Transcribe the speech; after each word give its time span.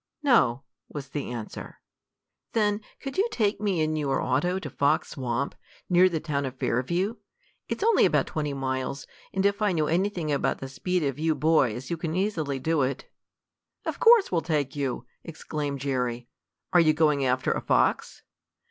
"No," 0.23 0.63
was 0.89 1.09
the 1.09 1.29
answer. 1.29 1.79
"Then 2.53 2.81
could 2.99 3.19
you 3.19 3.27
take 3.29 3.61
me 3.61 3.81
in 3.81 3.95
your 3.95 4.19
auto 4.19 4.57
to 4.57 4.67
Fox 4.71 5.09
Swamp, 5.11 5.53
near 5.91 6.09
the 6.09 6.19
town 6.19 6.43
of 6.43 6.55
Fairview? 6.55 7.17
It 7.69 7.77
is 7.77 7.83
only 7.83 8.05
about 8.07 8.25
twenty 8.25 8.55
miles, 8.55 9.05
and 9.31 9.45
if 9.45 9.61
I 9.61 9.73
know 9.73 9.85
anything 9.85 10.31
about 10.31 10.57
the 10.57 10.69
speed 10.69 11.03
of 11.03 11.19
you 11.19 11.35
boys 11.35 11.91
you 11.91 11.97
can 11.97 12.15
easily 12.15 12.57
do 12.57 12.81
it." 12.81 13.11
"Of 13.85 13.99
course 13.99 14.31
we'll 14.31 14.41
take 14.41 14.75
you!" 14.75 15.05
exclaimed 15.23 15.81
Jerry. 15.81 16.27
"Are 16.73 16.79
you 16.79 16.93
going 16.93 17.23
after 17.23 17.51
a 17.51 17.61
fox?" 17.61 18.23